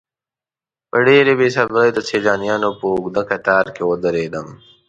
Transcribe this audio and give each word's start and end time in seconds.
په 0.89 0.97
ډېرې 1.07 1.33
بې 1.39 1.47
صبرۍ 1.55 1.89
د 1.93 1.99
سیلانیانو 2.09 2.69
په 2.79 2.85
اوږده 2.93 3.23
کتار 3.31 3.65
کې 3.75 3.83
ودرېدم. 3.89 4.47